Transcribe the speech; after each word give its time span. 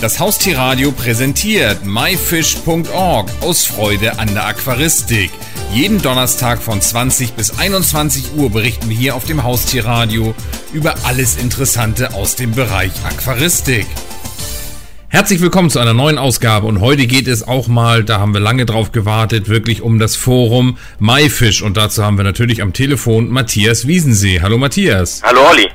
Das 0.00 0.20
Haustierradio 0.20 0.92
präsentiert 0.92 1.84
myfish.org 1.84 3.30
aus 3.40 3.64
Freude 3.64 4.16
an 4.20 4.32
der 4.32 4.46
Aquaristik. 4.46 5.32
Jeden 5.74 6.00
Donnerstag 6.00 6.62
von 6.62 6.80
20 6.80 7.32
bis 7.32 7.58
21 7.58 8.36
Uhr 8.36 8.48
berichten 8.48 8.88
wir 8.88 8.96
hier 8.96 9.16
auf 9.16 9.24
dem 9.24 9.42
Haustierradio 9.42 10.36
über 10.72 10.94
alles 11.02 11.36
Interessante 11.36 12.14
aus 12.14 12.36
dem 12.36 12.52
Bereich 12.52 12.92
Aquaristik. 13.04 13.86
Herzlich 15.08 15.40
willkommen 15.40 15.68
zu 15.68 15.80
einer 15.80 15.94
neuen 15.94 16.18
Ausgabe 16.18 16.68
und 16.68 16.80
heute 16.80 17.08
geht 17.08 17.26
es 17.26 17.48
auch 17.48 17.66
mal, 17.66 18.04
da 18.04 18.20
haben 18.20 18.34
wir 18.34 18.40
lange 18.40 18.66
drauf 18.66 18.92
gewartet, 18.92 19.48
wirklich 19.48 19.82
um 19.82 19.98
das 19.98 20.14
Forum 20.14 20.78
MyFish 21.00 21.62
und 21.62 21.76
dazu 21.76 22.04
haben 22.04 22.18
wir 22.18 22.24
natürlich 22.24 22.62
am 22.62 22.72
Telefon 22.72 23.30
Matthias 23.30 23.88
Wiesensee. 23.88 24.42
Hallo 24.42 24.58
Matthias. 24.58 25.22
Hallo 25.24 25.40
Olli. 25.50 25.68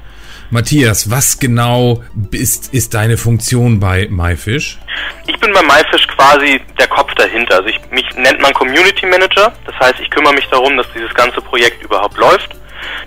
Matthias, 0.53 1.09
was 1.09 1.39
genau 1.39 2.03
ist, 2.31 2.73
ist 2.73 2.93
deine 2.93 3.17
Funktion 3.17 3.79
bei 3.79 4.07
MyFish? 4.09 4.77
Ich 5.27 5.39
bin 5.39 5.51
bei 5.51 5.61
MyFish 5.63 6.07
quasi 6.07 6.61
der 6.79 6.87
Kopf 6.87 7.13
dahinter. 7.15 7.55
Also 7.55 7.69
ich, 7.69 7.79
mich 7.91 8.05
nennt 8.15 8.39
man 8.41 8.53
Community 8.53 9.05
Manager. 9.05 9.51
Das 9.65 9.75
heißt, 9.79 9.99
ich 9.99 10.09
kümmere 10.09 10.33
mich 10.33 10.47
darum, 10.49 10.77
dass 10.77 10.87
dieses 10.93 11.13
ganze 11.13 11.41
Projekt 11.41 11.83
überhaupt 11.83 12.17
läuft 12.17 12.55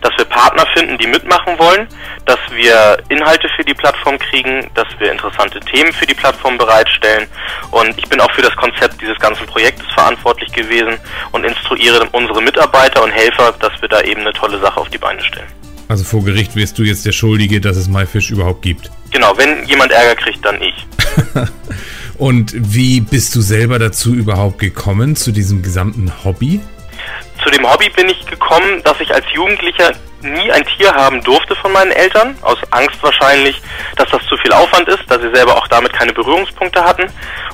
dass 0.00 0.16
wir 0.16 0.24
Partner 0.24 0.64
finden, 0.74 0.98
die 0.98 1.06
mitmachen 1.06 1.58
wollen, 1.58 1.88
dass 2.24 2.38
wir 2.50 2.98
Inhalte 3.08 3.48
für 3.56 3.64
die 3.64 3.74
Plattform 3.74 4.18
kriegen, 4.18 4.70
dass 4.74 4.86
wir 4.98 5.12
interessante 5.12 5.60
Themen 5.60 5.92
für 5.92 6.06
die 6.06 6.14
Plattform 6.14 6.58
bereitstellen. 6.58 7.28
Und 7.70 7.96
ich 7.98 8.08
bin 8.08 8.20
auch 8.20 8.30
für 8.32 8.42
das 8.42 8.54
Konzept 8.56 9.00
dieses 9.00 9.18
ganzen 9.18 9.46
Projektes 9.46 9.86
verantwortlich 9.92 10.52
gewesen 10.52 10.98
und 11.32 11.44
instruiere 11.44 12.08
unsere 12.12 12.42
Mitarbeiter 12.42 13.02
und 13.02 13.10
Helfer, 13.10 13.52
dass 13.60 13.72
wir 13.80 13.88
da 13.88 14.00
eben 14.00 14.22
eine 14.22 14.32
tolle 14.32 14.58
Sache 14.60 14.80
auf 14.80 14.88
die 14.88 14.98
Beine 14.98 15.22
stellen. 15.22 15.65
Also 15.88 16.04
vor 16.04 16.24
Gericht 16.24 16.56
wirst 16.56 16.78
du 16.78 16.82
jetzt 16.82 17.06
der 17.06 17.12
Schuldige, 17.12 17.60
dass 17.60 17.76
es 17.76 17.88
MyFish 17.88 18.30
überhaupt 18.30 18.62
gibt. 18.62 18.90
Genau, 19.12 19.36
wenn 19.36 19.64
jemand 19.66 19.92
Ärger 19.92 20.16
kriegt, 20.16 20.44
dann 20.44 20.60
ich. 20.60 20.86
und 22.18 22.52
wie 22.54 23.00
bist 23.00 23.34
du 23.36 23.40
selber 23.40 23.78
dazu 23.78 24.14
überhaupt 24.14 24.58
gekommen, 24.58 25.14
zu 25.14 25.30
diesem 25.30 25.62
gesamten 25.62 26.12
Hobby? 26.24 26.60
Zu 27.42 27.50
dem 27.50 27.70
Hobby 27.70 27.88
bin 27.90 28.08
ich 28.08 28.26
gekommen, 28.26 28.82
dass 28.82 29.00
ich 29.00 29.14
als 29.14 29.24
Jugendlicher 29.32 29.92
nie 30.22 30.50
ein 30.50 30.64
Tier 30.76 30.92
haben 30.92 31.22
durfte 31.22 31.54
von 31.54 31.72
meinen 31.72 31.92
Eltern, 31.92 32.36
aus 32.42 32.58
Angst 32.70 33.00
wahrscheinlich, 33.02 33.60
dass 33.96 34.10
das 34.10 34.22
zu 34.26 34.36
viel 34.38 34.52
Aufwand 34.52 34.88
ist, 34.88 35.04
da 35.08 35.20
sie 35.20 35.32
selber 35.32 35.56
auch 35.56 35.68
damit 35.68 35.92
keine 35.92 36.12
Berührungspunkte 36.12 36.82
hatten 36.82 37.04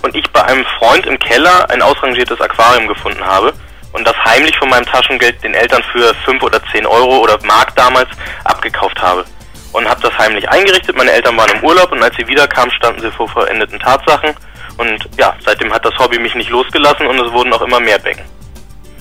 und 0.03 0.15
ich 0.15 0.31
bei 0.31 0.43
einem 0.45 0.65
Freund 0.79 1.05
im 1.05 1.19
Keller 1.19 1.69
ein 1.69 1.83
ausrangiertes 1.83 2.41
Aquarium 2.41 2.89
gefunden 2.89 3.23
habe 3.23 3.53
und 3.93 4.07
das 4.07 4.17
heimlich 4.25 4.57
von 4.59 4.69
meinem 4.69 4.87
Taschengeld 4.87 5.43
den 5.43 5.55
Eltern 5.55 5.83
für 5.93 6.15
5 6.25 6.43
oder 6.43 6.61
10 6.73 6.87
Euro 6.87 7.19
oder 7.19 7.39
Mark 7.45 7.75
damals 7.77 8.09
abgekauft 8.45 9.01
habe. 9.01 9.25
Und 9.73 9.89
habe 9.89 10.03
das 10.03 10.17
heimlich 10.19 10.47
eingerichtet. 10.51 10.95
Meine 10.97 11.13
Eltern 11.13 11.37
waren 11.37 11.51
im 11.57 11.65
Urlaub 11.65 11.91
und 11.93 12.03
als 12.03 12.15
sie 12.17 12.27
wiederkamen, 12.27 12.71
standen 12.73 13.01
sie 13.01 13.11
vor 13.11 13.29
verendeten 13.29 13.79
Tatsachen. 13.79 14.35
Und 14.77 15.09
ja, 15.19 15.35
seitdem 15.45 15.73
hat 15.73 15.85
das 15.85 15.97
Hobby 15.99 16.19
mich 16.19 16.35
nicht 16.35 16.51
losgelassen 16.51 17.07
und 17.07 17.19
es 17.19 17.33
wurden 17.33 17.53
auch 17.55 17.63
immer 17.63 17.81
mehr 17.81 17.99
Becken. 17.99 18.25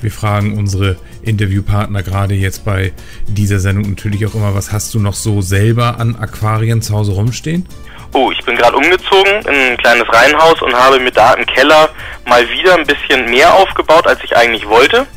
Wir 0.01 0.11
fragen 0.11 0.57
unsere 0.57 0.97
Interviewpartner 1.23 2.03
gerade 2.03 2.33
jetzt 2.33 2.65
bei 2.65 2.93
dieser 3.27 3.59
Sendung 3.59 3.89
natürlich 3.89 4.25
auch 4.25 4.33
immer, 4.33 4.55
was 4.55 4.71
hast 4.71 4.93
du 4.93 4.99
noch 4.99 5.13
so 5.13 5.41
selber 5.41 5.99
an 5.99 6.15
Aquarien 6.15 6.81
zu 6.81 6.95
Hause 6.95 7.11
rumstehen? 7.11 7.67
Oh, 8.13 8.31
ich 8.31 8.43
bin 8.43 8.57
gerade 8.57 8.75
umgezogen 8.75 9.41
in 9.45 9.71
ein 9.71 9.77
kleines 9.77 10.11
Reihenhaus 10.11 10.61
und 10.61 10.75
habe 10.75 10.99
mir 10.99 11.11
da 11.11 11.33
im 11.33 11.45
Keller 11.45 11.89
mal 12.25 12.47
wieder 12.49 12.75
ein 12.75 12.85
bisschen 12.85 13.29
mehr 13.29 13.53
aufgebaut, 13.53 14.05
als 14.05 14.23
ich 14.23 14.35
eigentlich 14.35 14.67
wollte. 14.67 15.07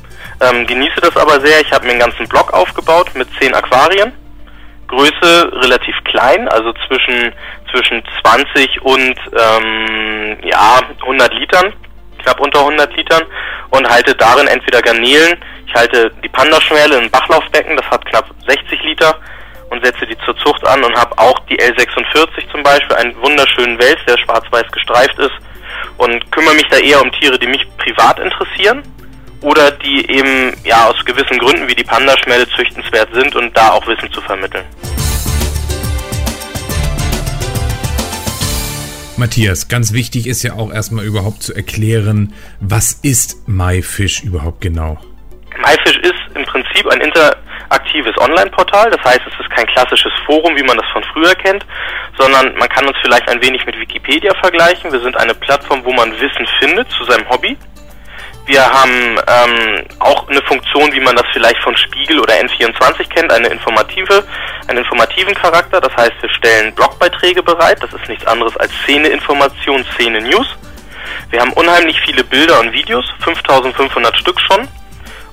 Ähm, 0.40 0.66
genieße 0.66 1.00
das 1.00 1.16
aber 1.16 1.40
sehr. 1.40 1.60
Ich 1.60 1.72
habe 1.72 1.86
mir 1.86 1.92
einen 1.92 2.00
ganzen 2.00 2.28
Block 2.28 2.52
aufgebaut 2.52 3.10
mit 3.14 3.28
zehn 3.40 3.54
Aquarien. 3.54 4.12
Größe 4.86 5.50
relativ 5.54 5.96
klein, 6.04 6.46
also 6.48 6.72
zwischen 6.86 7.32
zwischen 7.72 8.02
20 8.22 8.82
und 8.82 9.16
ähm, 9.32 10.36
ja 10.44 10.80
100 11.02 11.34
Litern 11.34 11.72
knapp 12.24 12.40
unter 12.40 12.60
100 12.60 12.96
Litern 12.96 13.22
und 13.70 13.88
halte 13.88 14.14
darin 14.14 14.46
entweder 14.48 14.82
Garnelen, 14.82 15.36
ich 15.66 15.74
halte 15.74 16.10
die 16.22 16.28
Pandaschwärle 16.28 16.98
in 16.98 17.10
Bachlaufbecken, 17.10 17.76
das 17.76 17.86
hat 17.86 18.04
knapp 18.06 18.26
60 18.46 18.82
Liter 18.82 19.18
und 19.74 19.84
setze 19.84 20.06
die 20.06 20.16
zur 20.24 20.36
Zucht 20.38 20.66
an 20.66 20.84
und 20.84 20.94
habe 20.96 21.18
auch 21.18 21.38
die 21.50 21.58
L46 21.58 22.50
zum 22.50 22.62
Beispiel, 22.62 22.96
einen 22.96 23.16
wunderschönen 23.16 23.78
Wels, 23.78 23.98
der 24.06 24.16
schwarz-weiß 24.18 24.70
gestreift 24.70 25.18
ist 25.18 25.34
und 25.98 26.30
kümmere 26.30 26.54
mich 26.54 26.68
da 26.70 26.78
eher 26.78 27.02
um 27.02 27.10
Tiere, 27.12 27.38
die 27.38 27.48
mich 27.48 27.66
privat 27.76 28.20
interessieren 28.20 28.82
oder 29.40 29.72
die 29.72 30.08
eben 30.08 30.54
ja 30.64 30.88
aus 30.88 31.04
gewissen 31.04 31.38
Gründen 31.38 31.68
wie 31.68 31.74
die 31.74 31.82
Pandaschwärle 31.82 32.48
züchtenswert 32.50 33.12
sind 33.12 33.34
und 33.34 33.56
da 33.56 33.72
auch 33.72 33.86
Wissen 33.86 34.10
zu 34.12 34.20
vermitteln. 34.20 34.64
Matthias, 39.16 39.68
ganz 39.68 39.92
wichtig 39.92 40.26
ist 40.26 40.42
ja 40.42 40.54
auch 40.54 40.72
erstmal 40.72 41.04
überhaupt 41.04 41.42
zu 41.42 41.54
erklären, 41.54 42.32
was 42.60 42.92
ist 43.02 43.48
MyFish 43.48 44.22
überhaupt 44.22 44.60
genau? 44.60 44.98
MyFish 45.58 45.98
ist 45.98 46.36
im 46.36 46.44
Prinzip 46.44 46.86
ein 46.88 47.00
interaktives 47.74 48.16
Online-Portal. 48.18 48.90
Das 48.90 49.02
heißt, 49.04 49.20
es 49.26 49.40
ist 49.40 49.50
kein 49.50 49.66
klassisches 49.66 50.12
Forum, 50.26 50.56
wie 50.56 50.62
man 50.62 50.76
das 50.76 50.86
von 50.92 51.02
früher 51.12 51.34
kennt, 51.34 51.64
sondern 52.18 52.54
man 52.56 52.68
kann 52.68 52.86
uns 52.86 52.96
vielleicht 53.02 53.28
ein 53.28 53.42
wenig 53.42 53.64
mit 53.66 53.78
Wikipedia 53.78 54.32
vergleichen. 54.40 54.92
Wir 54.92 55.00
sind 55.00 55.16
eine 55.16 55.34
Plattform, 55.34 55.84
wo 55.84 55.92
man 55.92 56.12
Wissen 56.12 56.46
findet 56.60 56.90
zu 56.90 57.04
seinem 57.04 57.28
Hobby. 57.28 57.56
Wir 58.46 58.62
haben 58.62 59.18
ähm, 59.26 59.86
auch 60.00 60.28
eine 60.28 60.42
Funktion, 60.42 60.92
wie 60.92 61.00
man 61.00 61.16
das 61.16 61.24
vielleicht 61.32 61.58
von 61.62 61.74
Spiegel 61.76 62.20
oder 62.20 62.34
N24 62.34 63.08
kennt, 63.08 63.32
eine 63.32 63.48
informative, 63.48 64.22
einen 64.68 64.78
informativen 64.78 65.34
Charakter. 65.34 65.80
Das 65.80 65.96
heißt, 65.96 66.12
wir 66.20 66.28
stellen 66.28 66.74
Blogbeiträge 66.74 67.42
bereit. 67.42 67.82
Das 67.82 67.92
ist 67.92 68.06
nichts 68.06 68.26
anderes 68.26 68.54
als 68.58 68.70
Szene-Information, 68.82 69.84
Szene-News. 69.94 70.46
Wir 71.30 71.40
haben 71.40 71.54
unheimlich 71.54 71.98
viele 72.02 72.22
Bilder 72.22 72.60
und 72.60 72.72
Videos, 72.72 73.04
5500 73.24 74.16
Stück 74.18 74.38
schon. 74.40 74.68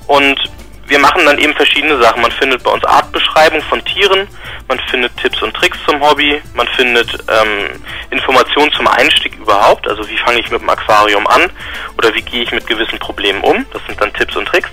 Und 0.07 0.39
wir 0.91 0.99
machen 0.99 1.23
dann 1.25 1.39
eben 1.39 1.53
verschiedene 1.55 2.01
Sachen. 2.01 2.21
Man 2.21 2.33
findet 2.33 2.63
bei 2.63 2.71
uns 2.71 2.83
Artbeschreibungen 2.83 3.63
von 3.63 3.83
Tieren, 3.85 4.27
man 4.67 4.77
findet 4.89 5.15
Tipps 5.15 5.41
und 5.41 5.53
Tricks 5.53 5.77
zum 5.87 6.01
Hobby, 6.01 6.41
man 6.53 6.67
findet 6.67 7.13
ähm, 7.29 7.81
Informationen 8.09 8.73
zum 8.73 8.89
Einstieg 8.89 9.35
überhaupt, 9.35 9.87
also 9.87 10.07
wie 10.09 10.17
fange 10.17 10.41
ich 10.41 10.51
mit 10.51 10.59
dem 10.59 10.69
Aquarium 10.69 11.25
an 11.27 11.49
oder 11.97 12.13
wie 12.13 12.21
gehe 12.21 12.43
ich 12.43 12.51
mit 12.51 12.67
gewissen 12.67 12.99
Problemen 12.99 13.39
um. 13.41 13.65
Das 13.71 13.81
sind 13.87 14.01
dann 14.01 14.13
Tipps 14.13 14.35
und 14.35 14.45
Tricks. 14.45 14.69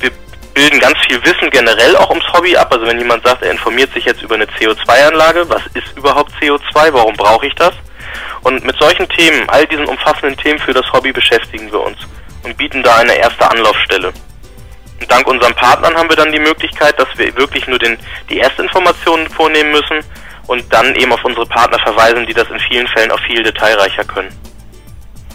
Wir 0.00 0.10
bilden 0.52 0.80
ganz 0.80 0.98
viel 1.06 1.24
Wissen 1.24 1.48
generell 1.50 1.96
auch 1.96 2.10
ums 2.10 2.26
Hobby 2.32 2.56
ab. 2.56 2.72
Also 2.72 2.84
wenn 2.86 2.98
jemand 2.98 3.24
sagt, 3.24 3.44
er 3.44 3.52
informiert 3.52 3.92
sich 3.94 4.06
jetzt 4.06 4.22
über 4.22 4.34
eine 4.34 4.46
CO2-Anlage, 4.46 5.48
was 5.48 5.62
ist 5.74 5.96
überhaupt 5.96 6.32
CO2, 6.42 6.92
warum 6.92 7.14
brauche 7.14 7.46
ich 7.46 7.54
das? 7.54 7.74
Und 8.42 8.64
mit 8.64 8.76
solchen 8.80 9.08
Themen, 9.08 9.48
all 9.48 9.64
diesen 9.68 9.86
umfassenden 9.86 10.36
Themen 10.38 10.58
für 10.58 10.72
das 10.72 10.92
Hobby 10.92 11.12
beschäftigen 11.12 11.70
wir 11.70 11.82
uns 11.82 11.98
und 12.42 12.56
bieten 12.56 12.82
da 12.82 12.96
eine 12.96 13.14
erste 13.14 13.48
Anlaufstelle. 13.48 14.12
Dank 15.20 15.28
unseren 15.28 15.54
Partnern 15.54 15.94
haben 15.94 16.08
wir 16.08 16.16
dann 16.16 16.32
die 16.32 16.38
Möglichkeit, 16.38 16.98
dass 16.98 17.08
wir 17.16 17.36
wirklich 17.36 17.66
nur 17.68 17.78
den, 17.78 17.98
die 18.30 18.40
Erstinformationen 18.40 19.28
vornehmen 19.28 19.70
müssen 19.70 20.00
und 20.46 20.64
dann 20.72 20.94
eben 20.94 21.12
auf 21.12 21.22
unsere 21.24 21.44
Partner 21.44 21.78
verweisen, 21.78 22.26
die 22.26 22.32
das 22.32 22.48
in 22.48 22.58
vielen 22.60 22.86
Fällen 22.88 23.10
auch 23.10 23.20
viel 23.20 23.42
detailreicher 23.42 24.04
können. 24.04 24.30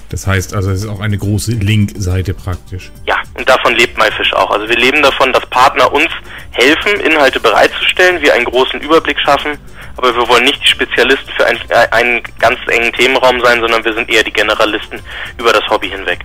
Das 0.10 0.26
heißt 0.26 0.56
also, 0.56 0.72
es 0.72 0.84
ist 0.84 0.90
auch 0.90 1.02
eine 1.02 1.18
große 1.18 1.52
Link-Seite 1.52 2.34
praktisch. 2.34 2.92
Ja, 3.06 3.18
und 3.36 3.48
davon 3.48 3.76
lebt 3.76 3.98
MyFish 3.98 4.34
auch. 4.34 4.50
Also 4.50 4.68
wir 4.68 4.78
leben 4.78 5.04
davon, 5.04 5.32
dass 5.34 5.46
Partner 5.48 5.92
uns 5.92 6.10
helfen, 6.52 7.00
Inhalte 7.02 7.40
bereitzustellen, 7.40 8.22
wir 8.22 8.34
einen 8.34 8.46
großen 8.46 8.80
Überblick 8.82 9.20
schaffen, 9.20 9.58
aber 9.98 10.16
wir 10.16 10.28
wollen 10.28 10.46
nicht 10.46 10.64
die 10.64 10.68
Spezialisten 10.68 11.32
für 11.38 11.46
einen, 11.46 11.60
äh, 11.70 11.88
einen 11.92 12.24
ganz 12.40 12.58
engen 12.70 12.92
Themenraum 12.94 13.40
sein, 13.42 13.60
sondern 13.62 13.84
wir 13.86 13.94
sind 13.94 14.10
eher 14.10 14.24
die 14.24 14.34
Generalisten 14.34 15.00
über 15.38 15.54
das 15.54 15.68
Hobby 15.70 15.90
hinweg. 15.90 16.20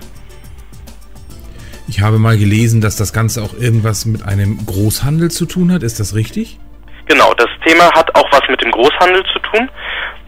Ich 1.91 1.99
habe 1.99 2.19
mal 2.19 2.37
gelesen, 2.37 2.79
dass 2.79 2.95
das 2.95 3.11
Ganze 3.11 3.43
auch 3.43 3.53
irgendwas 3.53 4.05
mit 4.05 4.23
einem 4.23 4.65
Großhandel 4.65 5.29
zu 5.29 5.45
tun 5.45 5.73
hat. 5.73 5.83
Ist 5.83 5.99
das 5.99 6.15
richtig? 6.15 6.57
Genau, 7.05 7.33
das 7.33 7.49
Thema 7.67 7.91
hat 7.91 8.15
auch 8.15 8.31
was 8.31 8.47
mit 8.47 8.63
dem 8.63 8.71
Großhandel 8.71 9.21
zu 9.33 9.39
tun, 9.39 9.69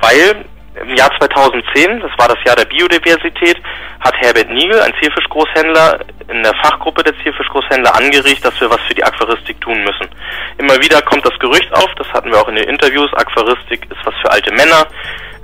weil 0.02 0.44
im 0.76 0.94
Jahr 0.94 1.10
2010, 1.18 2.02
das 2.02 2.12
war 2.18 2.28
das 2.28 2.44
Jahr 2.46 2.58
der 2.58 2.66
Biodiversität, 2.66 3.56
hat 4.02 4.14
Herbert 4.18 4.50
Niegel, 4.50 4.82
ein 4.82 4.92
Zierfischgroßhändler, 5.00 6.00
in 6.28 6.44
der 6.44 6.54
Fachgruppe 6.62 7.02
der 7.02 7.16
Zierfischgroßhändler 7.24 7.96
angeregt, 7.96 8.44
dass 8.44 8.60
wir 8.60 8.70
was 8.70 8.82
für 8.86 8.96
die 8.96 9.04
Aquaristik 9.06 9.62
tun 9.62 9.80
müssen. 9.86 10.10
Immer 10.58 10.76
wieder 10.84 11.02
kommt 11.04 11.26
das 11.26 11.40
Gerücht 11.40 11.72
auf, 11.72 11.88
das 11.96 12.12
hatten 12.12 12.30
wir 12.30 12.42
auch 12.42 12.50
in 12.50 12.56
den 12.56 12.68
Interviews, 12.68 13.14
Aquaristik 13.14 13.88
ist 13.90 14.04
was 14.04 14.16
für 14.22 14.30
alte 14.30 14.52
Männer, 14.52 14.86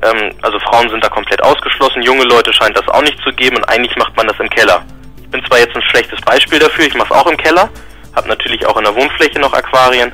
ähm, 0.03 0.35
also 0.41 0.59
Frauen 0.67 0.89
sind 0.89 1.01
da 1.01 1.07
komplett 1.07 1.41
ausgeschlossen, 1.41 2.03
junge 2.03 2.25
Leute 2.25 2.51
scheint 2.51 2.77
das 2.77 2.89
auch 2.89 3.03
nicht 3.03 3.21
zu 3.23 3.31
geben 3.31 3.55
und 3.55 3.69
eigentlich 3.69 3.95
macht 3.95 4.17
man 4.17 4.27
das 4.27 4.37
im 4.37 4.49
Keller 4.49 4.83
bin 5.31 5.43
zwar 5.45 5.59
jetzt 5.59 5.75
ein 5.75 5.81
schlechtes 5.83 6.19
Beispiel 6.21 6.59
dafür, 6.59 6.85
ich 6.85 6.95
mache 6.95 7.13
es 7.13 7.19
auch 7.19 7.27
im 7.27 7.37
Keller, 7.37 7.69
habe 8.15 8.27
natürlich 8.27 8.65
auch 8.65 8.77
in 8.77 8.83
der 8.83 8.95
Wohnfläche 8.95 9.39
noch 9.39 9.53
Aquarien, 9.53 10.11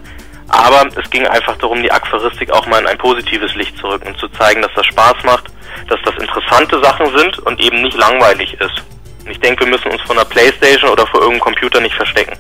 aber 0.48 0.88
es 0.96 1.10
ging 1.10 1.26
einfach 1.28 1.58
darum, 1.58 1.82
die 1.82 1.92
Aquaristik 1.92 2.52
auch 2.52 2.66
mal 2.68 2.82
in 2.82 2.88
ein 2.88 2.98
positives 2.98 3.56
Licht 3.56 3.78
zu 3.78 3.88
rücken 3.88 4.08
und 4.10 4.18
zu 4.18 4.28
zeigen, 4.30 4.62
dass 4.62 4.72
das 4.76 4.86
Spaß 4.88 5.24
macht, 5.24 5.46
dass 5.90 6.00
das 6.04 6.16
interessante 6.16 6.82
Sachen 6.82 7.18
sind 7.18 7.40
und 7.40 7.60
eben 7.60 7.82
nicht 7.82 7.98
langweilig 7.98 8.54
ist. 8.60 8.84
Und 9.24 9.32
ich 9.32 9.40
denke, 9.40 9.66
wir 9.66 9.72
müssen 9.72 9.92
uns 9.92 10.02
von 10.04 10.18
der 10.18 10.26
Playstation 10.26 10.92
oder 10.92 11.08
vor 11.08 11.22
irgendeinem 11.22 11.42
Computer 11.42 11.82
nicht 11.82 11.96
verstecken. 11.96 12.38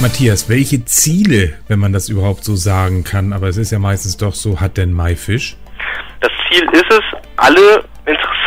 Matthias, 0.00 0.48
welche 0.48 0.84
Ziele, 0.84 1.54
wenn 1.66 1.80
man 1.80 1.92
das 1.92 2.08
überhaupt 2.08 2.44
so 2.44 2.54
sagen 2.54 3.02
kann, 3.02 3.32
aber 3.32 3.48
es 3.48 3.56
ist 3.56 3.72
ja 3.72 3.80
meistens 3.80 4.16
doch 4.16 4.34
so, 4.34 4.60
hat 4.60 4.76
denn 4.76 4.92
MyFish? 4.92 5.56
Das 6.20 6.30
Ziel 6.48 6.62
ist 6.72 6.90
es, 6.90 7.02
alle 7.36 7.84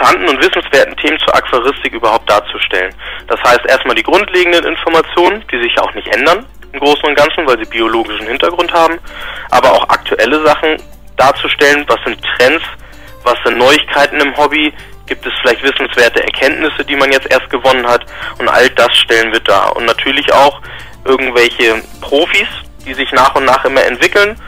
interessanten 0.02 0.30
und 0.30 0.40
wissenswerten 0.40 0.96
Themen 0.98 1.20
zur 1.20 1.36
Aquaristik 1.36 1.94
überhaupt 1.94 2.30
darzustellen. 2.30 2.94
Das 3.28 3.40
heißt 3.44 3.66
erstmal 3.68 3.96
die 3.96 4.04
grundlegenden 4.04 4.66
Informationen, 4.66 5.44
die 5.52 5.62
sich 5.62 5.74
ja 5.76 5.84
auch 5.84 5.94
nicht 5.94 6.08
ändern 6.08 6.46
im 6.74 6.80
Großen 6.80 7.04
und 7.04 7.16
Ganzen, 7.16 7.46
weil 7.46 7.60
sie 7.60 7.70
biologischen 7.70 8.28
Hintergrund 8.28 8.72
haben, 8.74 8.98
aber 9.52 9.72
auch 9.72 9.90
aktuelle 9.90 10.44
Sachen 10.46 10.78
darzustellen, 11.18 11.86
was 11.88 12.00
sind 12.06 12.20
Trends, 12.38 12.64
was 13.24 13.36
sind 13.46 13.58
Neuigkeiten 13.58 14.20
im 14.22 14.36
Hobby, 14.38 14.74
gibt 15.06 15.26
es 15.26 15.34
vielleicht 15.42 15.62
wissenswerte 15.64 16.24
Erkenntnisse, 16.24 16.86
die 16.86 16.96
man 16.96 17.12
jetzt 17.12 17.30
erst 17.30 17.50
gewonnen 17.50 17.86
hat 17.86 18.06
und 18.40 18.48
all 18.48 18.70
das 18.70 18.96
stellen 18.98 19.32
wir 19.34 19.42
dar. 19.42 19.76
Und 19.76 19.86
natürlich 19.86 20.32
auch 20.32 20.62
irgendwelche 21.04 21.82
Profis, 22.00 22.48
die 22.86 22.94
sich 22.94 23.12
nach 23.12 23.36
und 23.36 23.46
nach 23.46 23.66
immer 23.66 23.84
entwickeln. 23.84 24.40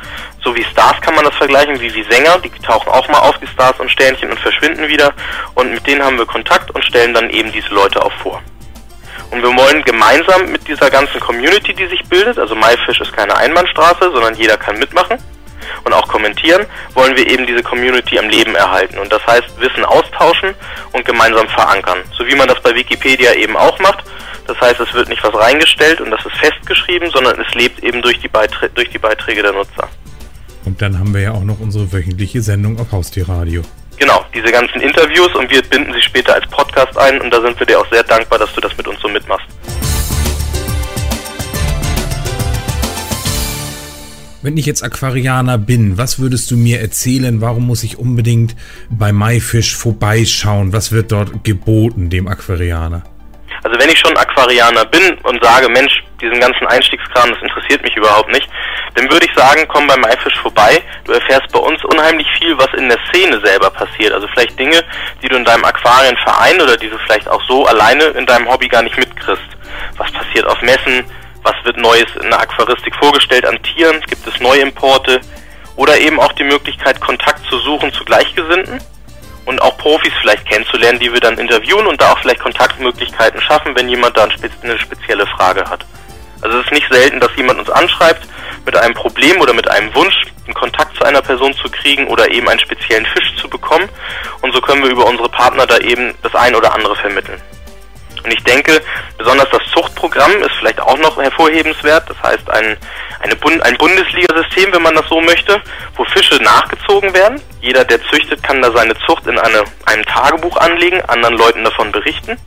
So 0.44 0.56
wie 0.56 0.64
Stars 0.66 1.00
kann 1.02 1.16
man 1.16 1.24
das 1.24 1.36
vergleichen, 1.36 1.80
wie 1.80 1.94
wie 1.94 2.04
Sänger, 2.04 2.38
die 2.40 2.50
tauchen 2.50 2.90
auch 2.90 3.08
mal 3.08 3.20
auf, 3.20 3.38
die 3.40 3.48
Stars 3.48 3.80
und 3.80 3.90
Sternchen 3.90 4.30
und 4.30 4.40
verschwinden 4.40 4.88
wieder. 4.88 5.14
Und 5.56 5.72
mit 5.72 5.88
denen 5.88 6.04
haben 6.04 6.18
wir 6.18 6.26
Kontakt 6.26 6.72
und 6.72 6.84
stellen 6.84 7.14
dann 7.14 7.30
eben 7.30 7.52
diese 7.52 7.70
Leute 7.70 8.04
auch 8.04 8.12
vor. 8.22 8.42
Und 9.32 9.42
wir 9.42 9.56
wollen 9.56 9.84
gemeinsam 9.84 10.52
mit 10.52 10.68
dieser 10.68 10.92
ganzen 10.92 11.20
Community, 11.20 11.74
die 11.74 11.88
sich 11.88 12.04
bildet, 12.08 12.38
also 12.38 12.56
MyFish 12.56 13.02
ist 13.02 13.14
keine 13.14 13.36
Einbahnstraße, 13.36 14.12
sondern 14.12 14.36
jeder 14.36 14.58
kann 14.58 14.78
mitmachen 14.78 15.18
und 15.86 15.94
auch 15.94 16.08
kommentieren, 16.08 16.66
wollen 16.94 17.16
wir 17.18 17.28
eben 17.28 17.48
diese 17.48 17.64
Community 17.64 18.20
am 18.20 18.30
Leben 18.30 18.54
erhalten. 18.56 19.00
Und 19.00 19.12
das 19.12 19.26
heißt, 19.26 19.60
Wissen 19.60 19.86
austauschen 19.86 20.54
und 20.92 21.06
gemeinsam 21.06 21.48
verankern. 21.50 22.00
So 22.16 22.28
wie 22.28 22.36
man 22.36 22.48
das 22.48 22.62
bei 22.62 22.76
Wikipedia 22.76 23.34
eben 23.34 23.58
auch 23.58 23.80
macht. 23.80 24.04
Das 24.46 24.60
heißt, 24.60 24.80
es 24.82 24.94
wird 24.94 25.10
nicht 25.10 25.24
was 25.24 25.34
reingestellt 25.34 26.02
und 26.02 26.12
das 26.12 26.24
ist 26.26 26.36
festgeschrieben, 26.38 27.10
sondern 27.10 27.40
es 27.40 27.54
lebt 27.56 27.82
eben 27.82 28.02
durch 28.02 28.20
die, 28.20 28.28
Beiträ 28.28 28.70
durch 28.76 28.90
die 28.90 29.00
Beiträge 29.00 29.42
der 29.42 29.54
Nutzer. 29.54 29.88
Und 30.74 30.82
dann 30.82 30.98
haben 30.98 31.14
wir 31.14 31.22
ja 31.22 31.32
auch 31.34 31.44
noch 31.44 31.60
unsere 31.60 31.94
wöchentliche 31.94 32.42
Sendung 32.42 32.80
auf 32.80 32.92
Haustierradio. 32.92 33.62
Genau, 34.00 34.26
diese 34.34 34.52
ganzen 34.52 34.82
Interviews 34.82 35.30
und 35.36 35.52
wir 35.52 35.62
binden 35.62 35.94
sie 35.94 36.02
später 36.02 36.34
als 36.34 36.48
Podcast 36.48 36.98
ein 36.98 37.22
und 37.22 37.32
da 37.32 37.40
sind 37.42 37.60
wir 37.60 37.68
dir 37.68 37.80
auch 37.80 37.88
sehr 37.92 38.02
dankbar, 38.02 38.40
dass 38.40 38.52
du 38.56 38.60
das 38.60 38.76
mit 38.76 38.88
uns 38.88 39.00
so 39.00 39.08
mitmachst. 39.08 39.46
Wenn 44.42 44.58
ich 44.58 44.66
jetzt 44.66 44.82
Aquarianer 44.82 45.60
bin, 45.60 46.00
was 46.00 46.18
würdest 46.18 46.50
du 46.50 46.58
mir 46.58 46.82
erzählen? 46.82 47.40
Warum 47.40 47.68
muss 47.68 47.84
ich 47.84 48.00
unbedingt 48.00 48.56
bei 48.90 49.14
MyFish 49.14 49.76
vorbeischauen? 49.76 50.74
Was 50.74 50.92
wird 50.92 51.12
dort 51.12 51.44
geboten 51.44 52.10
dem 52.10 52.28
Aquarianer? 52.28 53.04
Also 53.62 53.80
wenn 53.80 53.90
ich 53.90 54.00
schon 54.00 54.18
Aquarianer 54.18 54.86
bin 54.86 55.20
und 55.22 55.44
sage, 55.44 55.70
Mensch, 55.70 56.04
diesen 56.20 56.40
ganzen 56.40 56.66
Einstiegskram, 56.66 57.30
das 57.30 57.42
interessiert 57.44 57.84
mich 57.84 57.96
überhaupt 57.96 58.32
nicht, 58.32 58.50
dann 58.96 59.10
würde 59.10 59.26
ich 59.26 59.34
sagen, 59.36 59.66
komm 59.68 59.88
bei 59.88 59.98
MyFish 59.98 60.40
vorbei. 60.42 60.82
Du 61.06 61.14
erfährst 61.14 61.52
bei 61.52 61.60
uns 61.60 61.84
unheimlich 61.86 62.28
viel, 62.38 62.58
was 62.58 62.68
in 62.78 62.90
der 62.90 63.00
Szene 63.10 63.42
selber 63.44 63.70
passiert. 63.72 64.14
Also 64.14 64.28
vielleicht 64.28 64.58
Dinge, 64.60 64.84
die 65.22 65.28
du 65.28 65.36
in 65.36 65.46
deinem 65.46 65.66
Aquarienverein 65.66 66.62
oder 66.62 66.78
die 66.78 66.90
du 66.90 66.98
vielleicht 67.00 67.28
auch 67.28 67.42
so 67.48 67.66
alleine 67.66 68.06
in 68.06 68.26
deinem 68.26 68.50
Hobby 68.50 68.68
gar 68.68 68.84
nicht 68.84 68.98
mitkriegst. 68.98 69.44
Was 69.98 70.12
passiert 70.12 70.46
auf 70.46 70.62
Messen? 70.62 71.06
Was 71.42 71.56
wird 71.64 71.78
Neues 71.78 72.08
in 72.22 72.30
der 72.30 72.40
Aquaristik 72.40 72.96
vorgestellt 72.96 73.46
an 73.46 73.62
Tieren? 73.64 74.00
Gibt 74.02 74.26
es 74.28 74.40
Neuimporte? 74.40 75.22
Oder 75.76 75.98
eben 75.98 76.20
auch 76.20 76.32
die 76.34 76.44
Möglichkeit, 76.44 77.02
Kontakt 77.02 77.46
zu 77.50 77.58
suchen 77.60 77.92
zu 77.94 78.06
Gleichgesinnten 78.06 78.80
und 79.46 79.62
auch 79.62 79.76
Profis 79.78 80.14
vielleicht 80.22 80.48
kennenzulernen, 80.48 81.00
die 81.00 81.12
wir 81.12 81.20
dann 81.20 81.38
interviewen 81.38 81.88
und 81.88 82.00
da 82.00 82.12
auch 82.12 82.20
vielleicht 82.20 82.40
Kontaktmöglichkeiten 82.40 83.42
schaffen, 83.42 83.76
wenn 83.76 83.90
jemand 83.90 84.16
da 84.16 84.28
eine 84.62 84.80
spezielle 84.80 85.26
Frage 85.26 85.68
hat. 85.68 85.84
Also 86.42 86.60
es 86.60 86.66
ist 86.66 86.72
nicht 86.72 86.92
selten, 86.92 87.20
dass 87.20 87.36
jemand 87.36 87.60
uns 87.60 87.70
anschreibt 87.70 88.28
mit 88.66 88.76
einem 88.78 88.94
Problem 88.94 89.40
oder 89.42 89.54
mit 89.54 89.70
einem 89.70 89.94
Wunsch, 89.96 90.16
einen 90.46 90.54
Kontakt 90.54 90.96
zu 90.98 91.04
einer 91.04 91.22
Person 91.22 91.54
zu 91.54 91.70
kriegen 91.70 92.08
oder 92.08 92.30
eben 92.32 92.48
einen 92.50 92.60
speziellen 92.60 93.06
Fisch 93.06 93.36
zu 93.38 93.50
bekommen. 93.50 93.90
Und 94.42 94.54
so 94.54 94.62
können 94.62 94.84
wir 94.84 94.92
über 94.92 95.06
unsere 95.06 95.30
Partner 95.30 95.66
da 95.66 95.78
eben 95.78 96.14
das 96.22 96.36
ein 96.36 96.56
oder 96.56 96.74
andere 96.74 96.96
vermitteln. 96.96 97.42
Und 98.24 98.34
ich 98.34 98.44
denke, 98.44 98.82
besonders 99.18 99.50
das 99.52 99.62
Zuchtprogramm 99.74 100.32
ist 100.42 100.56
vielleicht 100.58 100.80
auch 100.80 100.98
noch 100.98 101.18
hervorhebenswert. 101.18 102.10
Das 102.10 102.22
heißt, 102.24 102.50
ein, 102.50 102.78
eine 103.20 103.36
Bund, 103.36 103.62
ein 103.64 103.78
Bundesliga-System, 103.78 104.74
wenn 104.74 104.82
man 104.82 104.96
das 104.96 105.08
so 105.10 105.20
möchte, 105.20 105.62
wo 105.98 106.06
Fische 106.06 106.42
nachgezogen 106.42 107.14
werden. 107.14 107.42
Jeder, 107.60 107.84
der 107.84 108.02
züchtet, 108.06 108.42
kann 108.42 108.62
da 108.62 108.72
seine 108.72 108.96
Zucht 109.06 109.28
in 109.28 109.38
eine, 109.38 109.66
einem 109.86 110.06
Tagebuch 110.06 110.56
anlegen, 110.58 111.02
anderen 111.08 111.38
Leuten 111.38 111.64
davon 111.66 111.92
berichten 111.92 112.38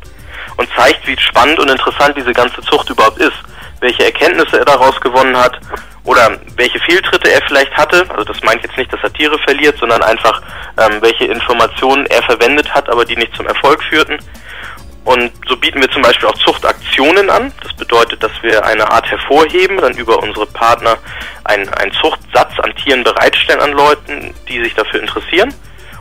und 0.57 0.69
zeigt, 0.75 1.07
wie 1.07 1.17
spannend 1.19 1.59
und 1.61 1.71
interessant 1.71 2.17
diese 2.17 2.33
ganze 2.33 2.63
Zucht 2.63 2.89
überhaupt 2.89 3.19
ist. 3.19 3.37
Welche 3.81 4.07
Erkenntnisse 4.07 4.59
er 4.59 4.65
daraus 4.65 4.99
gewonnen 5.03 5.37
hat 5.37 5.61
oder 6.07 6.39
welche 6.57 6.79
Fehltritte 6.81 7.31
er 7.31 7.43
vielleicht 7.47 7.77
hatte. 7.77 8.07
Also 8.09 8.25
das 8.25 8.43
meint 8.43 8.63
jetzt 8.63 8.77
nicht, 8.79 8.93
dass 8.93 9.03
er 9.03 9.13
Tiere 9.13 9.39
verliert, 9.41 9.77
sondern 9.79 10.03
einfach, 10.03 10.41
ähm, 10.79 11.03
welche 11.03 11.27
Informationen 11.27 12.07
er 12.07 12.23
verwendet 12.23 12.73
hat, 12.73 12.89
aber 12.89 13.05
die 13.05 13.17
nicht 13.17 13.35
zum 13.37 13.47
Erfolg 13.47 13.83
führten. 13.85 14.19
Und 15.05 15.31
so 15.47 15.57
bieten 15.57 15.81
wir 15.81 15.91
zum 15.91 16.03
Beispiel 16.03 16.29
auch 16.29 16.39
Zuchtaktionen 16.39 17.31
an. 17.31 17.53
Das 17.63 17.73
bedeutet, 17.75 18.23
dass 18.23 18.33
wir 18.43 18.65
eine 18.65 18.91
Art 18.91 19.09
hervorheben, 19.09 19.77
dann 19.79 19.97
über 19.97 20.19
unsere 20.21 20.47
Partner 20.47 20.97
einen, 21.45 21.69
einen 21.75 21.93
Zuchtsatz 21.93 22.59
an 22.61 22.75
Tieren 22.75 23.05
bereitstellen 23.05 23.61
an 23.61 23.73
Leuten, 23.73 24.35
die 24.49 24.63
sich 24.63 24.75
dafür 24.75 25.01
interessieren. 25.01 25.55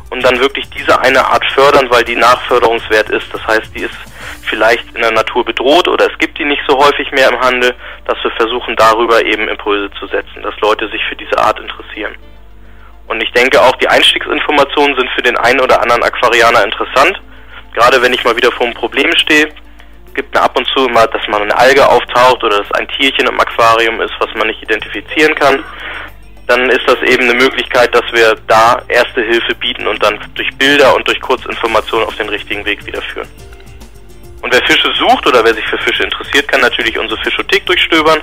Und 0.09 0.23
dann 0.23 0.39
wirklich 0.39 0.67
diese 0.69 0.99
eine 1.01 1.23
Art 1.23 1.45
fördern, 1.53 1.87
weil 1.89 2.03
die 2.03 2.15
nachförderungswert 2.15 3.09
ist. 3.09 3.27
Das 3.31 3.45
heißt, 3.45 3.75
die 3.75 3.81
ist 3.81 3.95
vielleicht 4.45 4.85
in 4.95 5.01
der 5.01 5.11
Natur 5.11 5.43
bedroht 5.43 5.87
oder 5.87 6.11
es 6.11 6.17
gibt 6.19 6.37
die 6.37 6.45
nicht 6.45 6.61
so 6.67 6.77
häufig 6.77 7.11
mehr 7.11 7.29
im 7.29 7.39
Handel, 7.39 7.73
dass 8.05 8.17
wir 8.23 8.31
versuchen, 8.31 8.75
darüber 8.75 9.23
eben 9.23 9.47
Impulse 9.47 9.91
zu 9.99 10.07
setzen, 10.07 10.41
dass 10.41 10.59
Leute 10.61 10.89
sich 10.89 11.03
für 11.09 11.15
diese 11.15 11.37
Art 11.37 11.59
interessieren. 11.59 12.15
Und 13.07 13.21
ich 13.21 13.31
denke 13.33 13.61
auch, 13.61 13.75
die 13.75 13.87
Einstiegsinformationen 13.87 14.95
sind 14.95 15.09
für 15.11 15.21
den 15.21 15.37
einen 15.37 15.61
oder 15.61 15.81
anderen 15.81 16.03
Aquarianer 16.03 16.63
interessant 16.63 17.19
gerade 17.75 18.01
wenn 18.01 18.13
ich 18.13 18.23
mal 18.23 18.35
wieder 18.35 18.51
vor 18.51 18.65
einem 18.65 18.75
Problem 18.75 19.15
stehe, 19.15 19.49
gibt 20.15 20.33
mir 20.33 20.41
ab 20.41 20.57
und 20.57 20.65
zu 20.67 20.87
immer, 20.87 21.05
dass 21.07 21.27
man 21.27 21.41
eine 21.43 21.57
Alge 21.57 21.87
auftaucht 21.87 22.43
oder 22.43 22.59
dass 22.59 22.71
ein 22.71 22.87
Tierchen 22.87 23.27
im 23.27 23.39
Aquarium 23.39 24.01
ist, 24.01 24.13
was 24.19 24.33
man 24.35 24.47
nicht 24.47 24.61
identifizieren 24.63 25.35
kann. 25.35 25.63
Dann 26.47 26.69
ist 26.69 26.87
das 26.87 27.01
eben 27.01 27.23
eine 27.23 27.33
Möglichkeit, 27.33 27.93
dass 27.93 28.05
wir 28.13 28.35
da 28.47 28.81
erste 28.87 29.21
Hilfe 29.21 29.53
bieten 29.55 29.87
und 29.87 30.01
dann 30.01 30.17
durch 30.35 30.49
Bilder 30.57 30.95
und 30.95 31.05
durch 31.07 31.19
Kurzinformationen 31.19 32.07
auf 32.07 32.15
den 32.15 32.29
richtigen 32.29 32.63
Weg 32.65 32.85
wiederführen. 32.85 33.27
Und 34.41 34.53
wer 34.53 34.63
Fische 34.65 34.93
sucht 34.93 35.25
oder 35.27 35.43
wer 35.43 35.53
sich 35.53 35.65
für 35.65 35.77
Fische 35.79 36.03
interessiert, 36.03 36.47
kann 36.47 36.61
natürlich 36.61 36.97
unsere 36.97 37.19
Fischothek 37.21 37.65
durchstöbern. 37.65 38.21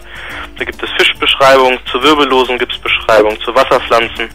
Da 0.58 0.64
gibt 0.64 0.82
es 0.82 0.90
Fischbeschreibungen, 0.98 1.78
zu 1.90 2.02
Wirbellosen 2.02 2.58
gibt 2.58 2.72
es 2.72 2.78
Beschreibungen, 2.78 3.40
zu 3.40 3.54
Wasserpflanzen 3.54 4.28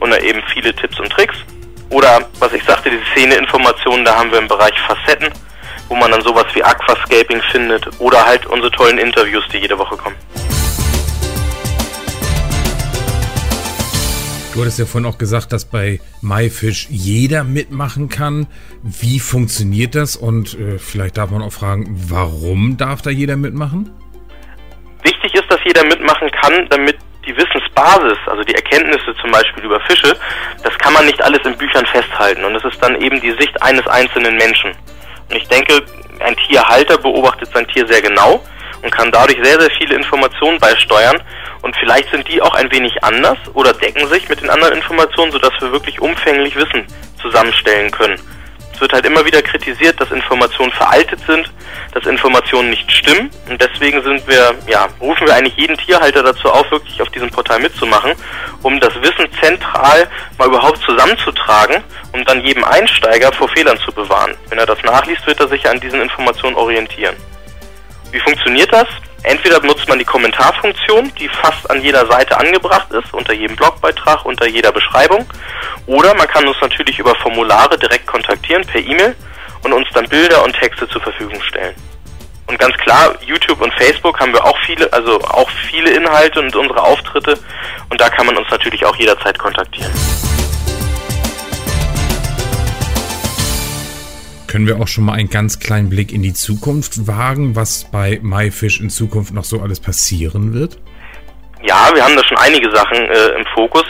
und 0.00 0.10
da 0.10 0.18
eben 0.18 0.42
viele 0.52 0.74
Tipps 0.74 0.98
und 1.00 1.10
Tricks. 1.10 1.36
Oder, 1.90 2.28
was 2.38 2.52
ich 2.52 2.62
sagte, 2.64 2.90
die 2.90 3.00
Szeneinformationen, 3.12 4.04
da 4.04 4.16
haben 4.16 4.30
wir 4.30 4.38
im 4.38 4.48
Bereich 4.48 4.78
Facetten, 4.80 5.32
wo 5.88 5.96
man 5.96 6.10
dann 6.10 6.22
sowas 6.22 6.46
wie 6.54 6.62
Aquascaping 6.62 7.42
findet 7.50 7.84
oder 7.98 8.24
halt 8.24 8.46
unsere 8.46 8.70
tollen 8.70 8.98
Interviews, 8.98 9.44
die 9.52 9.58
jede 9.58 9.76
Woche 9.76 9.96
kommen. 9.96 10.16
Du 14.60 14.64
hattest 14.66 14.78
ja 14.78 14.84
vorhin 14.84 15.08
auch 15.08 15.16
gesagt, 15.16 15.54
dass 15.54 15.64
bei 15.64 16.00
MyFish 16.20 16.88
jeder 16.90 17.44
mitmachen 17.44 18.10
kann. 18.10 18.46
Wie 18.82 19.18
funktioniert 19.18 19.94
das? 19.94 20.16
Und 20.16 20.52
äh, 20.52 20.78
vielleicht 20.78 21.16
darf 21.16 21.30
man 21.30 21.40
auch 21.40 21.50
fragen, 21.50 21.86
warum 22.10 22.76
darf 22.76 23.00
da 23.00 23.08
jeder 23.08 23.38
mitmachen? 23.38 23.90
Wichtig 25.02 25.32
ist, 25.32 25.50
dass 25.50 25.60
jeder 25.64 25.82
mitmachen 25.84 26.30
kann, 26.42 26.66
damit 26.68 26.98
die 27.24 27.34
Wissensbasis, 27.34 28.18
also 28.26 28.42
die 28.42 28.54
Erkenntnisse 28.54 29.14
zum 29.22 29.30
Beispiel 29.30 29.64
über 29.64 29.80
Fische, 29.88 30.14
das 30.62 30.76
kann 30.76 30.92
man 30.92 31.06
nicht 31.06 31.22
alles 31.22 31.40
in 31.46 31.56
Büchern 31.56 31.86
festhalten. 31.86 32.44
Und 32.44 32.54
es 32.54 32.64
ist 32.64 32.82
dann 32.82 33.00
eben 33.00 33.18
die 33.18 33.32
Sicht 33.40 33.62
eines 33.62 33.86
einzelnen 33.86 34.36
Menschen. 34.36 34.72
Und 35.30 35.36
ich 35.36 35.48
denke, 35.48 35.82
ein 36.18 36.36
Tierhalter 36.36 36.98
beobachtet 36.98 37.48
sein 37.54 37.66
Tier 37.68 37.86
sehr 37.86 38.02
genau 38.02 38.44
und 38.82 38.90
kann 38.90 39.10
dadurch 39.10 39.38
sehr, 39.42 39.60
sehr 39.60 39.70
viele 39.70 39.96
Informationen 39.96 40.58
beisteuern. 40.58 41.20
Und 41.62 41.76
vielleicht 41.76 42.10
sind 42.10 42.26
die 42.28 42.40
auch 42.40 42.54
ein 42.54 42.70
wenig 42.72 43.02
anders 43.04 43.38
oder 43.54 43.72
decken 43.72 44.08
sich 44.08 44.28
mit 44.28 44.40
den 44.40 44.50
anderen 44.50 44.74
Informationen, 44.74 45.32
sodass 45.32 45.52
wir 45.60 45.72
wirklich 45.72 46.00
umfänglich 46.00 46.56
Wissen 46.56 46.86
zusammenstellen 47.20 47.90
können 47.90 48.18
wird 48.80 48.92
halt 48.92 49.06
immer 49.06 49.24
wieder 49.24 49.42
kritisiert, 49.42 50.00
dass 50.00 50.10
Informationen 50.10 50.72
veraltet 50.72 51.20
sind, 51.26 51.50
dass 51.92 52.06
Informationen 52.06 52.70
nicht 52.70 52.90
stimmen. 52.90 53.30
Und 53.48 53.60
deswegen 53.60 54.02
sind 54.02 54.26
wir, 54.26 54.54
ja, 54.66 54.88
rufen 55.00 55.26
wir 55.26 55.34
eigentlich 55.34 55.56
jeden 55.56 55.76
Tierhalter 55.76 56.22
dazu 56.22 56.48
auf, 56.50 56.70
wirklich 56.70 57.00
auf 57.00 57.08
diesem 57.10 57.30
Portal 57.30 57.60
mitzumachen, 57.60 58.12
um 58.62 58.80
das 58.80 58.94
Wissen 58.96 59.28
zentral 59.40 60.08
mal 60.38 60.48
überhaupt 60.48 60.78
zusammenzutragen, 60.82 61.82
um 62.12 62.24
dann 62.24 62.40
jedem 62.40 62.64
Einsteiger 62.64 63.32
vor 63.32 63.48
Fehlern 63.48 63.78
zu 63.78 63.92
bewahren. 63.92 64.34
Wenn 64.48 64.58
er 64.58 64.66
das 64.66 64.82
nachliest, 64.82 65.26
wird 65.26 65.40
er 65.40 65.48
sich 65.48 65.68
an 65.68 65.80
diesen 65.80 66.00
Informationen 66.00 66.56
orientieren. 66.56 67.16
Wie 68.10 68.20
funktioniert 68.20 68.72
das? 68.72 68.86
Entweder 69.22 69.60
benutzt 69.60 69.86
man 69.88 69.98
die 69.98 70.04
Kommentarfunktion, 70.04 71.12
die 71.18 71.28
fast 71.28 71.70
an 71.70 71.82
jeder 71.82 72.06
Seite 72.06 72.38
angebracht 72.38 72.90
ist, 72.92 73.12
unter 73.12 73.34
jedem 73.34 73.54
Blogbeitrag, 73.54 74.24
unter 74.24 74.46
jeder 74.46 74.72
Beschreibung. 74.72 75.26
Oder 75.86 76.14
man 76.14 76.26
kann 76.26 76.46
uns 76.46 76.56
natürlich 76.60 76.98
über 76.98 77.14
Formulare 77.16 77.78
direkt 77.78 78.06
kontaktieren 78.06 78.66
per 78.66 78.80
E-Mail 78.80 79.14
und 79.62 79.72
uns 79.72 79.86
dann 79.92 80.08
Bilder 80.08 80.42
und 80.42 80.54
Texte 80.58 80.88
zur 80.88 81.02
Verfügung 81.02 81.40
stellen. 81.42 81.74
Und 82.46 82.58
ganz 82.58 82.76
klar, 82.78 83.14
YouTube 83.24 83.60
und 83.60 83.72
Facebook 83.74 84.18
haben 84.18 84.32
wir 84.32 84.44
auch 84.44 84.58
viele, 84.66 84.90
also 84.92 85.20
auch 85.20 85.48
viele 85.68 85.90
Inhalte 85.90 86.40
und 86.40 86.56
unsere 86.56 86.82
Auftritte. 86.82 87.38
Und 87.90 88.00
da 88.00 88.08
kann 88.08 88.26
man 88.26 88.36
uns 88.36 88.50
natürlich 88.50 88.84
auch 88.84 88.96
jederzeit 88.96 89.38
kontaktieren. 89.38 89.92
Können 94.50 94.66
wir 94.66 94.80
auch 94.80 94.88
schon 94.88 95.04
mal 95.04 95.12
einen 95.12 95.30
ganz 95.30 95.60
kleinen 95.60 95.90
Blick 95.90 96.12
in 96.12 96.24
die 96.24 96.34
Zukunft 96.34 97.06
wagen, 97.06 97.54
was 97.54 97.88
bei 97.88 98.18
MyFish 98.20 98.80
in 98.80 98.90
Zukunft 98.90 99.32
noch 99.32 99.44
so 99.44 99.60
alles 99.60 99.78
passieren 99.78 100.52
wird? 100.54 100.76
Ja, 101.62 101.88
wir 101.94 102.04
haben 102.04 102.16
da 102.16 102.24
schon 102.24 102.36
einige 102.36 102.68
Sachen 102.74 102.96
äh, 102.96 103.28
im 103.38 103.46
Fokus. 103.54 103.84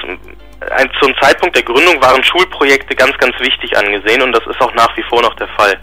Ein, 0.76 0.90
zum 1.00 1.14
Zeitpunkt 1.18 1.56
der 1.56 1.62
Gründung 1.62 2.02
waren 2.02 2.22
Schulprojekte 2.22 2.94
ganz, 2.94 3.16
ganz 3.16 3.34
wichtig 3.40 3.74
angesehen 3.74 4.20
und 4.20 4.32
das 4.32 4.46
ist 4.46 4.60
auch 4.60 4.74
nach 4.74 4.94
wie 4.98 5.02
vor 5.04 5.22
noch 5.22 5.34
der 5.36 5.48
Fall. 5.48 5.78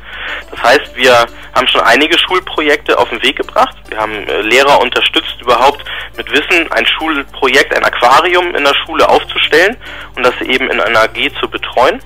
Das 0.51 0.61
heißt, 0.61 0.95
wir 0.95 1.25
haben 1.55 1.67
schon 1.67 1.81
einige 1.81 2.15
Schulprojekte 2.19 2.99
auf 2.99 3.09
den 3.09 3.23
Weg 3.23 3.37
gebracht. 3.37 3.75
Wir 3.89 3.97
haben 3.97 4.27
äh, 4.27 4.41
Lehrer 4.41 4.79
unterstützt, 4.79 5.41
überhaupt 5.41 5.83
mit 6.17 6.31
Wissen 6.31 6.71
ein 6.71 6.85
Schulprojekt, 6.85 7.75
ein 7.75 7.83
Aquarium 7.83 8.53
in 8.53 8.63
der 8.63 8.75
Schule 8.85 9.09
aufzustellen 9.09 9.75
und 10.15 10.23
das 10.23 10.39
eben 10.41 10.69
in 10.69 10.79
einer 10.79 10.99
AG 10.99 11.31
zu 11.39 11.49
betreuen 11.49 11.99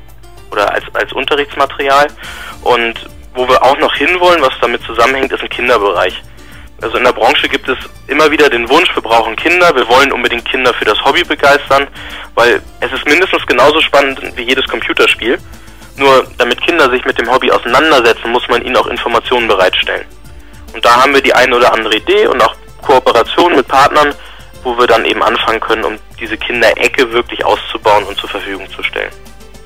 oder 0.51 0.71
als, 0.71 0.83
als 0.93 1.11
Unterrichtsmaterial. 1.13 2.07
Und 2.63 3.09
wo 3.33 3.47
wir 3.47 3.63
auch 3.63 3.77
noch 3.77 3.95
hinwollen, 3.95 4.41
was 4.41 4.53
damit 4.59 4.83
zusammenhängt, 4.83 5.31
ist 5.31 5.41
ein 5.41 5.49
Kinderbereich. 5.49 6.21
Also 6.81 6.97
in 6.97 7.03
der 7.03 7.13
Branche 7.13 7.47
gibt 7.47 7.69
es 7.69 7.77
immer 8.07 8.29
wieder 8.31 8.49
den 8.49 8.67
Wunsch, 8.67 8.93
wir 8.95 9.03
brauchen 9.03 9.35
Kinder, 9.35 9.73
wir 9.75 9.87
wollen 9.87 10.11
unbedingt 10.11 10.45
Kinder 10.45 10.73
für 10.73 10.85
das 10.85 11.03
Hobby 11.05 11.23
begeistern, 11.23 11.87
weil 12.33 12.61
es 12.79 12.91
ist 12.91 13.05
mindestens 13.05 13.45
genauso 13.45 13.79
spannend 13.81 14.19
wie 14.35 14.43
jedes 14.43 14.65
Computerspiel. 14.67 15.37
Nur 15.97 16.25
damit 16.39 16.59
Kinder 16.61 16.89
sich 16.89 17.05
mit 17.05 17.19
dem 17.19 17.31
Hobby 17.31 17.51
auseinandersetzen, 17.51 18.31
muss 18.31 18.47
man 18.47 18.63
ihnen 18.63 18.75
auch 18.77 18.87
Informationen 18.87 19.47
bereitstellen. 19.47 20.05
Und 20.73 20.83
da 20.83 21.03
haben 21.03 21.13
wir 21.13 21.21
die 21.21 21.33
eine 21.33 21.55
oder 21.55 21.71
andere 21.71 21.97
Idee 21.97 22.25
und 22.27 22.41
auch 22.41 22.55
Kooperation 22.81 23.55
mit 23.55 23.67
Partnern, 23.67 24.15
wo 24.63 24.77
wir 24.77 24.87
dann 24.87 25.05
eben 25.05 25.21
anfangen 25.21 25.59
können, 25.59 25.83
um 25.83 25.99
diese 26.19 26.37
Kinderecke 26.37 27.11
wirklich 27.11 27.43
auszubauen 27.45 28.05
und 28.05 28.17
zur 28.17 28.29
Verfügung 28.29 28.67
zu 28.71 28.81
stellen. 28.81 29.11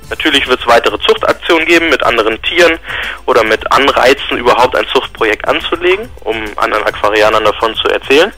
Natürlich 0.10 0.48
wird 0.48 0.60
es 0.60 0.68
weitere 0.68 0.98
Zuchtaktionen 1.00 1.66
geben 1.66 1.90
mit 1.90 2.04
anderen 2.04 2.42
Tieren 2.44 2.80
oder 3.26 3.44
mit 3.44 3.72
Anreizen, 3.72 4.38
überhaupt 4.38 4.76
ein 4.76 4.86
Zuchtprojekt 4.88 5.48
anzulegen, 5.48 6.10
um 6.24 6.36
anderen 6.58 6.84
Aquarianern 6.86 7.44
davon 7.44 7.76
zu 7.76 7.88
erzählen. 7.88 8.32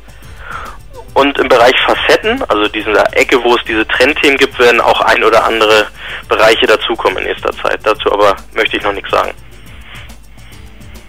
Und 1.13 1.37
im 1.39 1.49
Bereich 1.49 1.73
Facetten, 1.85 2.43
also 2.47 2.67
dieser 2.67 3.05
Ecke, 3.17 3.43
wo 3.43 3.55
es 3.55 3.63
diese 3.67 3.87
Trendthemen 3.87 4.37
gibt, 4.37 4.57
werden 4.59 4.79
auch 4.79 5.01
ein 5.01 5.23
oder 5.23 5.43
andere 5.45 5.87
Bereiche 6.29 6.67
dazukommen 6.67 7.17
in 7.17 7.23
nächster 7.23 7.51
Zeit. 7.53 7.79
Dazu 7.83 8.11
aber 8.11 8.35
möchte 8.53 8.77
ich 8.77 8.83
noch 8.83 8.93
nichts 8.93 9.09
sagen. 9.09 9.31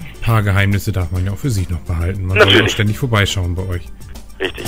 Ein 0.00 0.20
paar 0.22 0.42
Geheimnisse 0.42 0.92
darf 0.92 1.10
man 1.10 1.26
ja 1.26 1.32
auch 1.32 1.38
für 1.38 1.50
sich 1.50 1.68
noch 1.68 1.80
behalten. 1.80 2.24
Man 2.26 2.38
Natürlich. 2.38 2.56
soll 2.56 2.66
auch 2.66 2.70
ständig 2.70 2.98
vorbeischauen 2.98 3.54
bei 3.54 3.66
euch. 3.66 3.82
Richtig. 4.40 4.64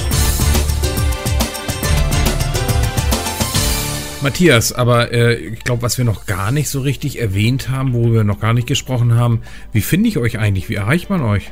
Matthias, 4.23 4.73
aber 4.73 5.13
äh, 5.13 5.35
ich 5.35 5.65
glaube, 5.65 5.83
was 5.83 5.97
wir 5.97 6.05
noch 6.05 6.27
gar 6.27 6.51
nicht 6.51 6.69
so 6.69 6.81
richtig 6.81 7.21
erwähnt 7.21 7.71
haben, 7.71 7.95
wo 7.95 8.13
wir 8.13 8.23
noch 8.23 8.39
gar 8.39 8.53
nicht 8.53 8.67
gesprochen 8.67 9.17
haben, 9.17 9.43
wie 9.73 9.81
finde 9.81 10.09
ich 10.09 10.19
euch 10.19 10.39
eigentlich? 10.39 10.69
Wie 10.69 10.75
erreicht 10.75 11.09
man 11.09 11.23
euch? 11.23 11.51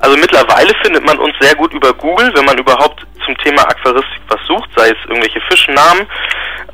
Also 0.00 0.16
mittlerweile 0.16 0.74
findet 0.82 1.04
man 1.04 1.18
uns 1.18 1.34
sehr 1.40 1.54
gut 1.54 1.72
über 1.72 1.94
Google, 1.94 2.30
wenn 2.34 2.44
man 2.44 2.58
überhaupt 2.58 3.06
zum 3.24 3.36
Thema 3.38 3.62
Aquaristik 3.62 4.20
was 4.28 4.40
sucht, 4.46 4.68
sei 4.76 4.90
es 4.90 4.96
irgendwelche 5.08 5.40
Fischnamen 5.48 6.06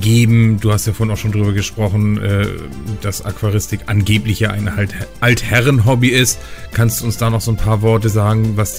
geben? 0.00 0.58
Du 0.60 0.72
hast 0.72 0.86
ja 0.86 0.94
vorhin 0.94 1.12
auch 1.14 1.18
schon 1.18 1.32
drüber 1.32 1.52
gesprochen, 1.52 2.22
äh, 2.22 2.48
dass 3.02 3.24
Aquaristik 3.24 3.80
angeblich 3.86 4.40
ja 4.40 4.50
ein 4.50 4.70
Altherren-Hobby 5.20 6.08
ist. 6.08 6.40
Kannst 6.72 7.00
du 7.00 7.04
uns 7.04 7.18
da 7.18 7.28
noch 7.28 7.42
so 7.42 7.52
ein 7.52 7.58
paar 7.58 7.82
Worte 7.82 8.08
sagen, 8.08 8.56
was 8.56 8.76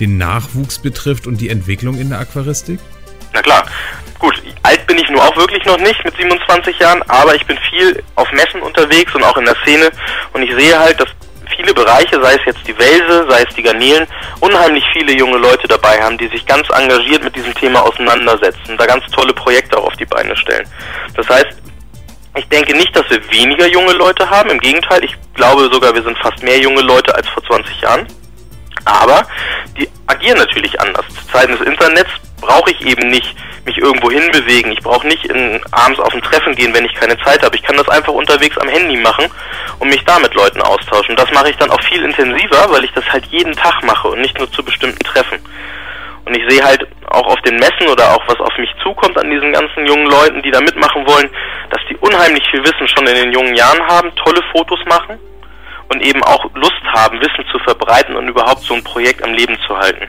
den 0.00 0.16
Nachwuchs 0.16 0.78
betrifft 0.78 1.26
und 1.26 1.40
die 1.40 1.50
Entwicklung 1.50 1.98
in 1.98 2.08
der 2.08 2.20
Aquaristik? 2.20 2.80
Na 3.36 3.42
klar. 3.42 3.66
Gut, 4.18 4.42
alt 4.62 4.86
bin 4.86 4.96
ich 4.96 5.10
nur 5.10 5.22
auch 5.22 5.36
wirklich 5.36 5.62
noch 5.66 5.76
nicht 5.76 6.02
mit 6.02 6.16
27 6.16 6.78
Jahren, 6.78 7.02
aber 7.02 7.34
ich 7.34 7.44
bin 7.44 7.58
viel 7.68 8.02
auf 8.14 8.32
Messen 8.32 8.62
unterwegs 8.62 9.14
und 9.14 9.22
auch 9.22 9.36
in 9.36 9.44
der 9.44 9.56
Szene 9.56 9.90
und 10.32 10.42
ich 10.42 10.54
sehe 10.54 10.78
halt, 10.78 10.98
dass 10.98 11.08
viele 11.54 11.74
Bereiche, 11.74 12.18
sei 12.22 12.32
es 12.32 12.40
jetzt 12.46 12.66
die 12.66 12.76
Welse, 12.78 13.26
sei 13.28 13.44
es 13.46 13.54
die 13.54 13.62
Garnelen, 13.62 14.06
unheimlich 14.40 14.82
viele 14.94 15.12
junge 15.12 15.36
Leute 15.36 15.68
dabei 15.68 16.02
haben, 16.02 16.16
die 16.16 16.28
sich 16.28 16.46
ganz 16.46 16.66
engagiert 16.70 17.24
mit 17.24 17.36
diesem 17.36 17.54
Thema 17.56 17.82
auseinandersetzen, 17.82 18.78
da 18.78 18.86
ganz 18.86 19.04
tolle 19.12 19.34
Projekte 19.34 19.76
auch 19.76 19.88
auf 19.88 19.96
die 19.96 20.06
Beine 20.06 20.34
stellen. 20.34 20.66
Das 21.14 21.28
heißt, 21.28 21.58
ich 22.36 22.48
denke 22.48 22.74
nicht, 22.74 22.96
dass 22.96 23.08
wir 23.10 23.20
weniger 23.30 23.66
junge 23.66 23.92
Leute 23.92 24.30
haben, 24.30 24.48
im 24.48 24.60
Gegenteil, 24.60 25.04
ich 25.04 25.14
glaube 25.34 25.68
sogar, 25.70 25.94
wir 25.94 26.02
sind 26.02 26.16
fast 26.16 26.42
mehr 26.42 26.58
junge 26.58 26.80
Leute 26.80 27.14
als 27.14 27.28
vor 27.28 27.44
20 27.44 27.82
Jahren. 27.82 28.06
Aber 28.86 29.26
die 29.76 29.88
agieren 30.06 30.38
natürlich 30.38 30.80
anders. 30.80 31.04
Zu 31.08 31.26
Zeiten 31.32 31.52
des 31.52 31.66
Internets 31.66 32.10
brauche 32.40 32.70
ich 32.70 32.86
eben 32.86 33.08
nicht 33.08 33.36
mich 33.64 33.78
irgendwo 33.78 34.10
hinbewegen. 34.10 34.72
Ich 34.72 34.80
brauche 34.80 35.06
nicht 35.06 35.24
in, 35.26 35.60
abends 35.72 36.00
auf 36.00 36.14
ein 36.14 36.22
Treffen 36.22 36.54
gehen, 36.54 36.72
wenn 36.72 36.84
ich 36.84 36.94
keine 36.94 37.18
Zeit 37.18 37.42
habe. 37.42 37.56
Ich 37.56 37.62
kann 37.62 37.76
das 37.76 37.88
einfach 37.88 38.12
unterwegs 38.12 38.56
am 38.58 38.68
Handy 38.68 38.96
machen 38.96 39.26
und 39.78 39.88
mich 39.88 40.04
da 40.04 40.18
mit 40.18 40.34
Leuten 40.34 40.60
austauschen. 40.62 41.16
Das 41.16 41.30
mache 41.32 41.50
ich 41.50 41.56
dann 41.56 41.70
auch 41.70 41.82
viel 41.82 42.02
intensiver, 42.02 42.66
weil 42.70 42.84
ich 42.84 42.92
das 42.92 43.04
halt 43.10 43.26
jeden 43.26 43.54
Tag 43.54 43.82
mache 43.82 44.08
und 44.08 44.20
nicht 44.20 44.38
nur 44.38 44.50
zu 44.50 44.62
bestimmten 44.62 45.02
Treffen. 45.04 45.38
Und 46.24 46.36
ich 46.36 46.42
sehe 46.48 46.62
halt 46.62 46.86
auch 47.08 47.26
auf 47.26 47.40
den 47.42 47.56
Messen 47.56 47.86
oder 47.88 48.14
auch 48.14 48.22
was 48.26 48.40
auf 48.40 48.56
mich 48.58 48.70
zukommt 48.82 49.16
an 49.16 49.30
diesen 49.30 49.52
ganzen 49.52 49.86
jungen 49.86 50.06
Leuten, 50.06 50.42
die 50.42 50.50
da 50.50 50.60
mitmachen 50.60 51.06
wollen, 51.06 51.30
dass 51.70 51.80
die 51.88 51.96
unheimlich 51.96 52.44
viel 52.50 52.64
Wissen 52.64 52.88
schon 52.88 53.06
in 53.06 53.14
den 53.14 53.32
jungen 53.32 53.54
Jahren 53.54 53.80
haben, 53.86 54.14
tolle 54.16 54.42
Fotos 54.50 54.80
machen 54.86 55.18
und 55.88 56.02
eben 56.02 56.22
auch 56.24 56.44
Lust 56.54 56.82
haben, 56.84 57.20
Wissen 57.20 57.44
zu 57.52 57.58
verbreiten 57.60 58.16
und 58.16 58.28
überhaupt 58.28 58.62
so 58.62 58.74
ein 58.74 58.82
Projekt 58.82 59.22
am 59.22 59.34
Leben 59.34 59.56
zu 59.66 59.78
halten. 59.78 60.08